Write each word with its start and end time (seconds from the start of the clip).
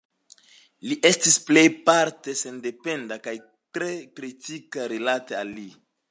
Li 0.91 0.95
estis 1.09 1.35
plejparte 1.49 2.33
sendependa 2.39 3.17
kaj 3.27 3.33
tre 3.79 3.91
kritika 4.21 4.87
rilate 4.95 5.37
al 5.43 5.53
li. 5.59 5.67